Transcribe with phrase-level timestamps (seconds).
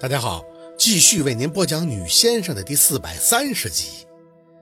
[0.00, 0.44] 大家好，
[0.76, 4.06] 继续为您播讲《女先生》的第四百三十集。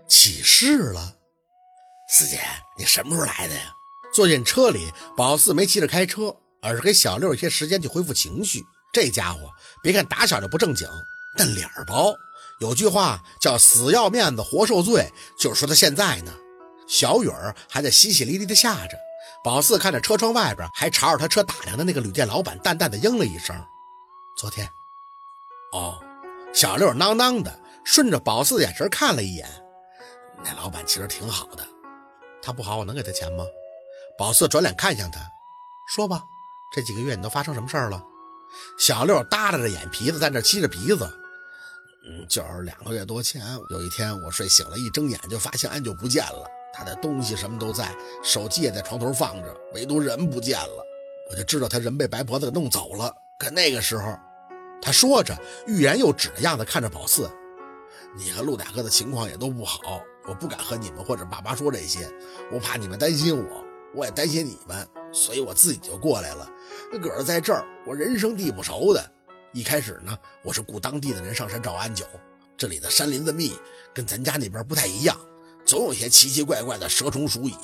[0.06, 1.16] 起事了，
[2.10, 2.38] 四姐，
[2.76, 3.74] 你什么时候来的呀？
[4.12, 8.62] 坐进车里，宝四没急着开车，而是给小六一些时间去恢复情绪。
[8.92, 9.50] 这家伙，
[9.82, 10.86] 别看打小就不正经，
[11.38, 12.14] 但脸儿薄。
[12.60, 15.10] 有句话叫“死要面子活受罪”，
[15.40, 16.32] 就是说他现在呢。
[16.86, 18.98] 小雨儿还在淅淅沥沥的下着，
[19.42, 23.56] 宝四看着车窗外边，还朝着他车打量的那个旅店老板，淡淡的应了一声
[24.36, 24.68] ：“昨天。”
[25.72, 25.98] 哦，
[26.52, 27.52] 小六囔囔的，
[27.84, 29.48] 顺着宝四的眼神看了一眼。
[30.44, 31.66] 那老板其实挺好的，
[32.42, 33.44] 他不好，我能给他钱吗？
[34.18, 35.20] 宝四转脸看向他，
[35.88, 36.22] 说吧，
[36.74, 38.02] 这几个月你都发生什么事儿了？
[38.78, 41.10] 小六耷拉着眼皮子，在那吸着鼻子。
[42.04, 50.86] 嗯，就是两个月多前，有一天我睡醒了，一睁眼就发现安就不见了，他的东西什么都在，手机也在床头放着，唯独人不见了。
[51.30, 53.10] 我就知道他人被白婆子给弄走了。
[53.38, 54.18] 可那个时候。
[54.82, 57.30] 他说着，欲言又止的样子看着宝四
[58.18, 62.12] ：“你和陆大哥的情况也都不好，我不敢和你们或者爸妈说这些，
[62.50, 66.50] 我怕你们担心我，我也担心你们，所以我自己就过来了。
[67.00, 69.08] 可是在这儿，我人生地不熟的。
[69.52, 72.04] 一开始呢，我是雇当地的人上山找安九。
[72.56, 73.52] 这里的山林子密，
[73.94, 75.16] 跟咱家那边不太一样，
[75.64, 77.56] 总有些奇奇怪怪的蛇虫鼠蚁。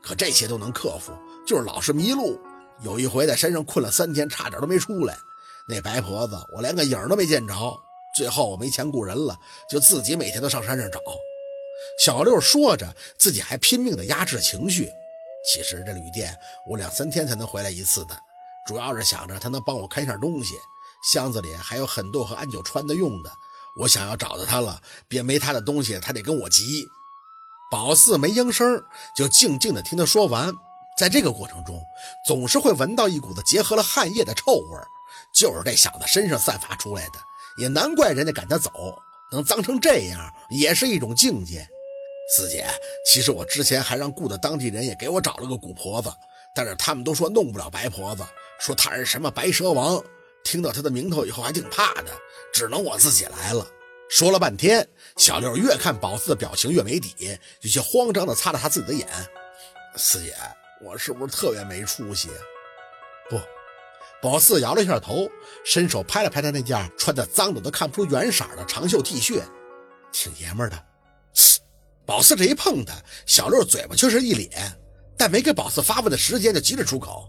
[0.00, 1.12] 可这些都能克服，
[1.44, 2.40] 就是老是迷路。
[2.82, 5.18] 有一回在山上困了三天，差点都没出来。”
[5.68, 7.54] 那白婆子，我连个影都没见着。
[8.14, 9.38] 最后我没钱雇人了，
[9.68, 11.00] 就自己每天都上山上找。
[11.98, 14.90] 小六说着，自己还拼命地压制情绪。
[15.44, 16.38] 其实这旅店
[16.68, 18.16] 我两三天才能回来一次的，
[18.66, 20.54] 主要是想着他能帮我看一下东西。
[21.12, 23.32] 箱子里还有很多和安九穿的用的，
[23.80, 26.86] 我想要找到他了，别没他的东西，他得跟我急。
[27.70, 28.84] 宝四没应声，
[29.16, 30.52] 就静静地听他说完。
[30.98, 31.82] 在这个过程中，
[32.26, 34.86] 总是会闻到一股子结合了汗液的臭味儿。
[35.42, 37.18] 就是这小子身上散发出来的，
[37.56, 38.70] 也难怪人家赶他走，
[39.32, 41.68] 能脏成这样也是一种境界。
[42.32, 42.64] 四姐，
[43.04, 46.08] 其实我之前还让雇的当地人也给我找了个古婆子，
[46.54, 48.22] 但是他们都说弄不了白婆子，
[48.60, 50.00] 说她是什么白蛇王，
[50.44, 52.12] 听到她的名头以后还挺怕的，
[52.54, 53.66] 只能我自己来了。
[54.08, 54.86] 说了半天，
[55.16, 59.08] 小六越看宝四的表情越没底，有些慌张的擦了擦自己的眼。
[59.96, 60.32] 四姐，
[60.80, 62.28] 我是不是特别没出息？
[63.28, 63.36] 不。
[64.22, 65.28] 宝四摇了一下头，
[65.64, 69.42] 伸手拍了拍他那件穿的脏的都看不出原色的长袖 T 恤，
[70.12, 70.84] 挺爷们的。
[72.06, 72.94] 宝四这一碰他，
[73.26, 74.48] 小六嘴巴却是一咧，
[75.16, 77.28] 但没给宝四发问的时间，就急着出口：“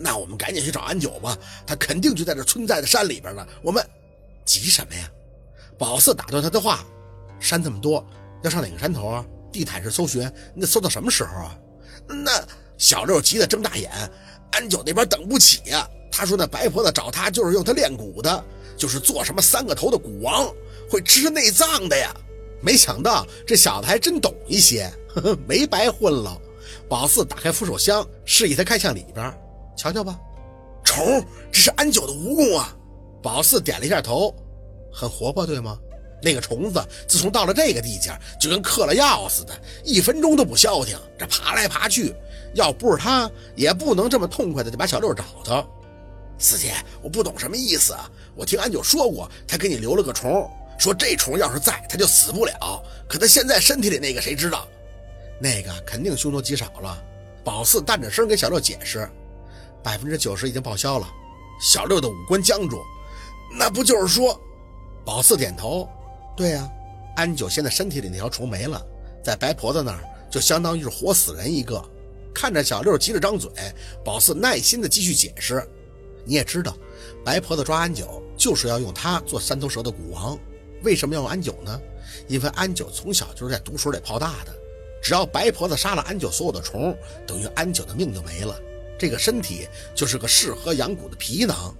[0.00, 3.46] 那我们赶紧去找安九吧，他肯定就在这村寨的山里边呢。
[3.62, 3.84] 我们
[4.44, 5.08] 急什么呀？”
[5.78, 6.84] 宝四打断他的话
[7.38, 8.04] ：“山这么多，
[8.42, 9.24] 要上哪个山头啊？
[9.52, 11.56] 地毯式搜寻，那搜到什么时候啊？”
[12.08, 12.44] 那
[12.78, 13.92] 小六急得睁大眼。
[14.52, 15.88] 安九那边等不起呀！
[16.10, 18.44] 他说那白婆子找他就是用他练蛊的，
[18.76, 20.46] 就是做什么三个头的蛊王，
[20.88, 22.14] 会吃内脏的呀。
[22.60, 26.40] 没想到这小子还真懂一些，呵呵，没白混了。
[26.88, 29.32] 宝四打开扶手箱，示意他看向里边，
[29.76, 30.18] 瞧瞧吧。
[30.84, 32.76] 虫，这是安九的蜈蚣啊！
[33.22, 34.34] 宝四点了一下头，
[34.92, 35.78] 很活泼，对吗？
[36.24, 39.52] 那个虫子自从到了这个地界，就跟嗑了药似的，
[39.84, 42.14] 一分钟都不消停，这爬来爬去。
[42.54, 45.68] 要不是他，也不能这么痛快的就把小六找到。
[46.38, 48.10] 四姐，我不懂什么意思啊！
[48.34, 50.48] 我听安九说过，他给你留了个虫，
[50.78, 52.82] 说这虫要是在，他就死不了。
[53.08, 54.66] 可他现在身体里那个谁知道？
[55.40, 57.02] 那个肯定凶多吉少了。
[57.44, 59.08] 宝四淡着声给小六解释，
[59.82, 61.06] 百分之九十已经报销了。
[61.60, 62.80] 小六的五官僵住，
[63.58, 64.40] 那不就是说？
[65.04, 65.88] 宝四点头，
[66.36, 66.70] 对呀，
[67.16, 68.84] 安九现在身体里那条虫没了，
[69.22, 71.82] 在白婆子那儿就相当于是活死人一个。
[72.34, 73.48] 看着小六急着张嘴，
[74.04, 75.64] 宝四耐心的继续解释
[76.26, 76.76] ：“你也知道，
[77.24, 80.36] 白婆子抓安九就是要用他做三头蛇的蛊王。
[80.82, 81.80] 为什么要用安九呢？
[82.26, 84.52] 因为安九从小就是在毒水里泡大的。
[85.00, 88.60] 只要白婆子杀了安九所有的虫，等于安九的命就没了。
[88.98, 91.72] 这个身体就是个适合养蛊的皮囊。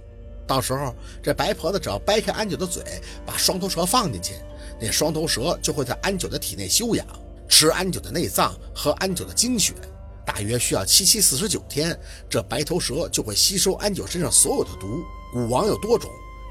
[0.47, 2.83] 到时候这白婆子只要掰开安九的嘴，
[3.25, 4.35] 把双头蛇放进去，
[4.79, 7.05] 那双头蛇就会在安九的体内休养，
[7.47, 9.73] 吃安九的内脏和安九的精血。”
[10.25, 11.97] 大约需要七七四十九天，
[12.27, 15.03] 这白头蛇就会吸收安九身上所有的毒。
[15.35, 16.09] 蛊王有多种，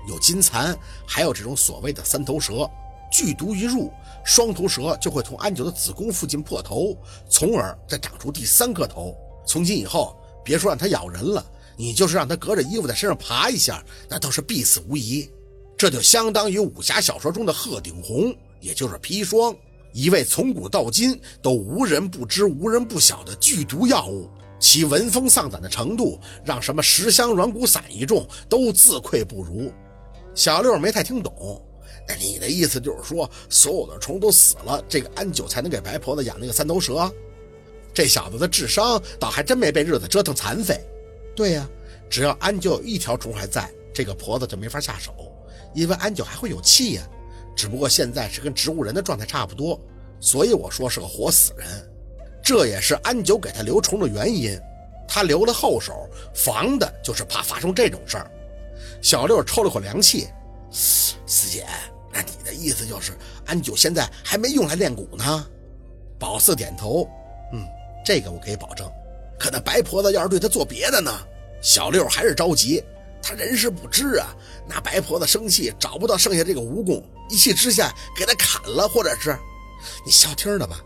[0.09, 2.71] 有金蚕，还有这种所谓的三头蛇。
[3.11, 3.93] 剧毒一入，
[4.25, 6.97] 双头蛇就会从安九的子宫附近破头，
[7.29, 9.17] 从而再长出第三颗头。
[9.45, 11.45] 从今以后，别说让它咬人了，
[11.77, 15.29] 你就是让他隔着衣服在身上爬一下，那都是必死无疑。
[15.77, 19.55] 这就相当于武侠小说中的鹤顶红，也就是砒霜。
[19.93, 24.29] 一味从古到今都无人不知、无人不晓的剧毒药物，
[24.59, 29.73] 其闻风丧胆的程度，让什么十香软骨散一众都自愧不如。
[30.35, 31.61] 小六没太听懂。
[32.09, 37.11] 那你的意思就是说，所有的虫都死了，这个安九才能给白婆子养那个三头蛇？
[37.93, 40.79] 这小子的智商倒还真没被日子折腾残废。
[41.35, 41.69] 对呀，
[42.09, 45.13] 只要安九有一条虫还在，这个婆子就没法下手，
[45.75, 47.03] 因为安九还会有气呀。
[47.57, 49.81] 只不过现在是跟植物人的状态差不多，
[50.21, 51.67] 所以我说是个活死人。
[52.43, 54.59] 这也是安九给他留虫的原因，
[55.09, 58.31] 他留了后手，防的就是怕发生这种事儿。
[59.01, 60.29] 小六抽了口凉气，
[60.71, 61.65] 四姐。
[62.13, 63.13] 那你的意思就是，
[63.47, 65.47] 安九现在还没用来练蛊呢？
[66.19, 67.09] 宝四点头，
[67.53, 67.67] 嗯，
[68.05, 68.89] 这个我可以保证。
[69.39, 71.11] 可那白婆子要是对他做别的呢？
[71.61, 72.83] 小六还是着急，
[73.23, 74.35] 他人事不知啊。
[74.69, 79.37] 那白婆子生气，找不到剩下这个蜈蚣，一气之下给他砍了，或者是
[80.05, 80.81] 你消停的吧？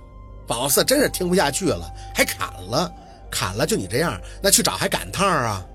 [0.46, 2.92] 宝四真是听不下去了，还砍了？
[3.30, 5.66] 砍了就你这样，那去找还赶趟啊？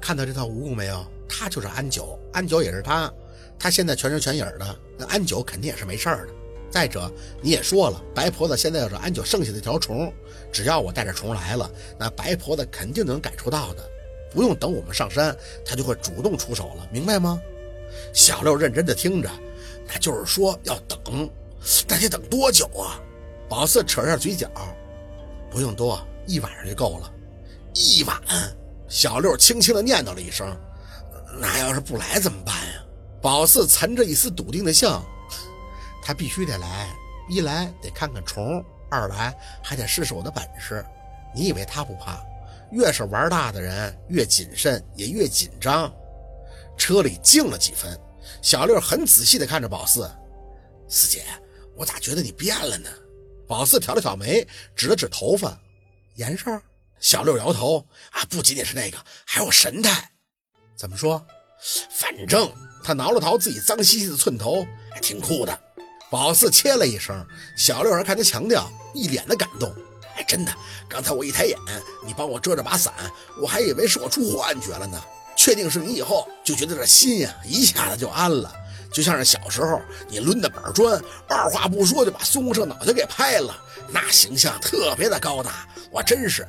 [0.00, 1.04] 看到这套蜈蚣没有？
[1.28, 3.12] 他就是安九，安九也是他。
[3.58, 6.28] 他现在全身全影的，那安九肯定也是没事的。
[6.70, 7.10] 再者，
[7.40, 10.12] 你也说了，白婆子现在要是安九剩下的条虫，
[10.56, 13.86] 只要我带着虫来了，那白婆子肯定能感受到的，
[14.32, 15.36] 不用等我们上山，
[15.66, 17.38] 她就会主动出手了，明白吗？
[18.14, 19.28] 小六认真的听着，
[19.86, 21.30] 那就是说要等，
[21.86, 22.98] 那得等多久啊？
[23.50, 24.48] 宝四扯下嘴角，
[25.50, 27.12] 不用多，一晚上就够了。
[27.74, 28.18] 一晚？
[28.88, 30.58] 小六轻轻的念叨了一声，
[31.38, 32.82] 那要是不来怎么办呀？
[33.20, 35.04] 宝四沉着一丝笃定的笑，
[36.02, 36.88] 他必须得来，
[37.28, 40.84] 一来得看看虫，二来还得试试我的本事。
[41.34, 42.24] 你以为他不怕？
[42.70, 45.92] 越是玩大的人，越谨慎，也越紧张。
[46.76, 47.98] 车里静了几分，
[48.42, 50.10] 小六很仔细地看着宝四，
[50.88, 51.24] 四姐，
[51.76, 52.90] 我咋觉得你变了呢？
[53.46, 55.58] 宝四挑了挑眉，指了指头发，
[56.14, 56.62] 严事儿。
[56.98, 60.10] 小六摇头，啊，不仅仅是那个，还有神态。
[60.76, 61.24] 怎么说？
[61.90, 62.50] 反正。
[62.84, 65.60] 他挠了挠自己脏兮兮的寸头，还挺酷的。
[66.08, 67.26] 宝四切了一声，
[67.56, 69.74] 小六儿看他强调，一脸的感动。
[70.16, 70.52] 哎，真的，
[70.88, 71.58] 刚才我一抬眼，
[72.06, 72.92] 你帮我遮着把伞，
[73.42, 75.02] 我还以为是我出幻觉了呢。
[75.36, 78.50] 确定是你以后，就觉得这心呀一下子就安了，
[78.90, 80.98] 就像是小时候你抡的板砖，
[81.28, 83.54] 二话不说就把孙悟空脑袋给拍了，
[83.90, 85.68] 那形象特别的高大。
[85.90, 86.48] 我真是，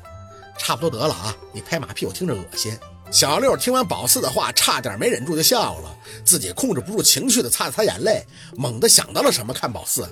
[0.56, 1.36] 差不多得了啊！
[1.52, 2.78] 你拍马屁，我听着恶心。
[3.10, 8.24] 小六听完宝四的话，差点没忍住就笑了，自己控制不住情绪的擦了擦眼泪，
[8.54, 10.06] 猛地想到了什么，看宝四，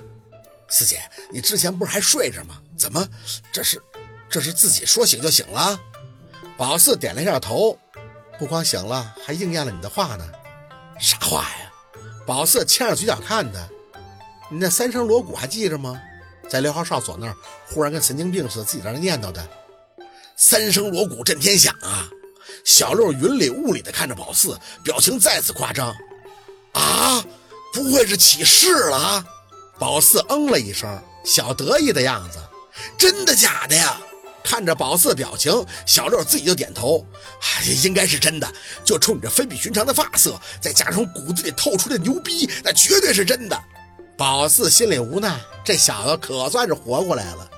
[0.67, 0.99] 四姐，
[1.31, 2.59] 你之前不是还睡着吗？
[2.75, 3.07] 怎么，
[3.51, 3.81] 这是，
[4.29, 5.79] 这是自己说醒就醒了？
[6.57, 7.77] 宝四点了一下头，
[8.39, 10.27] 不光醒了，还应验了你的话呢。
[10.99, 11.71] 啥话呀？
[12.25, 13.59] 宝四牵着嘴角看他，
[14.49, 16.01] 你那三声锣鼓还记着吗？
[16.49, 17.35] 在六号哨所那儿，
[17.69, 19.47] 忽然跟神经病似的自己在那念叨的，
[20.35, 22.09] 三声锣鼓震天响啊！
[22.67, 25.95] 小六云里雾里的看着宝四，表情再次夸张。
[26.73, 27.23] 啊，
[27.73, 29.23] 不会是起事了？
[29.79, 32.37] 宝四嗯了一声，小得意的样子。
[32.97, 33.97] 真的假的呀？
[34.43, 37.07] 看着宝四的表情，小六自己就点头。
[37.39, 38.45] 哎，应该是真的。
[38.83, 43.57] 就冲你这非比寻常的发色，再加上骨子里透出的牛逼，那绝对是真的。
[44.17, 47.49] 宝四心里无奈，这小子可算是活过来了。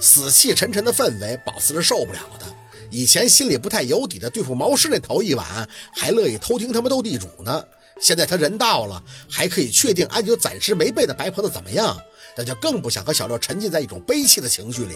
[0.00, 2.46] 死气沉沉的氛围，宝四是受不了的。
[2.94, 7.64] 以前心里不太有底的对付毛师那头一晚，还乐意偷听他们斗地主呢。
[8.00, 12.00] 现在他人到了，还可以确定安九暂时没被那白婆子怎么样，
[12.36, 14.94] 那就更不想和小六沉浸在一种悲戚的情绪里。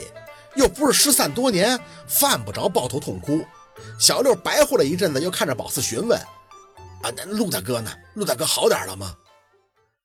[0.54, 3.44] 又不是失散多年，犯不着抱头痛哭。
[3.99, 6.16] 小六白活了一阵子，又看着宝四询问
[7.02, 7.90] ：“啊，那陆大哥呢？
[8.14, 9.12] 陆大哥好点了吗？”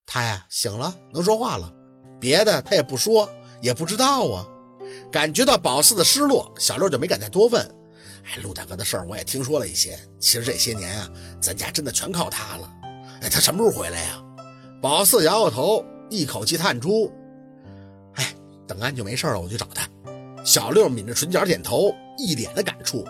[0.08, 1.72] 他呀，醒了，能说话了。
[2.20, 3.30] 别的他也不说，
[3.62, 4.48] 也不知道啊。
[5.12, 7.83] 感觉到宝四的失落，小六就没敢再多问。
[8.26, 10.00] 哎，陆大哥的事儿我也听说了一些。
[10.20, 11.10] 其实这些年啊，
[11.42, 12.72] 咱家真的全靠他了。
[13.22, 14.24] 哎，他什么时候回来呀？
[14.82, 17.12] 宝四摇摇头，一口气叹出
[18.16, 18.34] ：“哎，
[18.68, 19.88] 等安就没事了，我去找他。”
[20.46, 23.06] 小六抿着唇角点头，一脸的感触。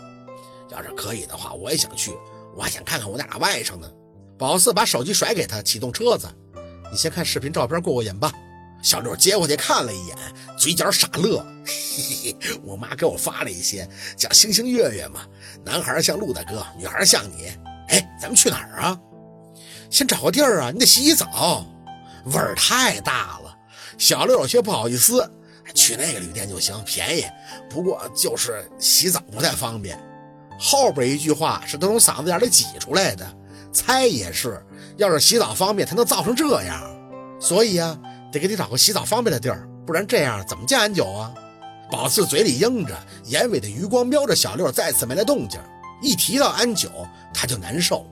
[0.69, 2.11] 要是可以的话，我也想去，
[2.55, 3.89] 我还想看看我那俩外甥呢。
[4.37, 6.27] 宝四把手机甩给他，启动车子
[6.91, 8.31] ：“你先看视频照片过过瘾吧。”
[8.83, 10.17] 小六接过去看了一眼，
[10.57, 11.43] 嘴角傻乐。
[11.65, 11.73] 嘿
[12.03, 15.21] 嘿嘿，我妈给我发了一些，讲星星月月嘛，
[15.63, 17.47] 男孩像陆大哥，女孩像你。
[17.87, 18.99] 哎，咱们去哪儿啊？
[19.89, 21.65] 先找个地儿啊，你得洗洗澡，
[22.25, 23.57] 味儿太大了。
[23.97, 25.31] 小六有些不好意思，
[25.73, 27.25] 去那个旅店就行，便宜。
[27.69, 29.97] 不过就是洗澡不太方便。
[30.59, 33.25] 后边一句话是他从嗓子眼里挤出来的，
[33.71, 34.61] 猜也是，
[34.97, 36.83] 要是洗澡方便，才能造成这样。
[37.39, 37.97] 所以啊。
[38.33, 41.31] 得给你找个洗澡方便的地儿，不然这样怎么见安九啊？
[41.91, 45.59] 宝四嘴里应着，眼尾的余光瞄着小六，再次没了动静。
[46.01, 46.89] 一提到安九，
[47.31, 48.05] 他就难受。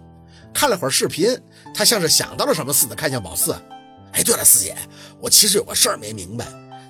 [0.54, 1.36] 看了会儿视频，
[1.74, 3.52] 他像是想到了什么似的，看向宝四。
[4.14, 4.78] 哎，对了，四姐，
[5.20, 6.46] 我其实有个事儿没明白。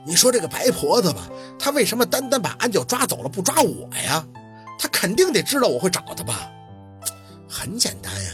[0.05, 4.25] 你说这个白婆子吧，她为什么单单把安九抓走了，不抓我呀？
[4.77, 6.51] 她肯定得知道我会找她吧？
[7.47, 8.31] 很简单呀，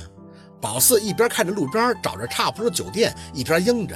[0.60, 3.96] 宝四一边看着路边找着差不多的酒店，一边应着。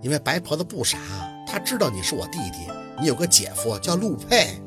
[0.00, 0.98] 因为白婆子不傻，
[1.46, 4.60] 她知道你是我弟弟，你有个姐夫叫陆佩。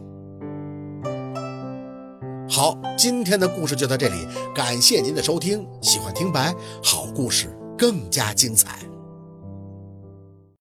[2.49, 5.65] 好，今天的故事就到这里，感谢您的收听。
[5.81, 7.47] 喜欢听白好故事，
[7.77, 8.79] 更加精彩。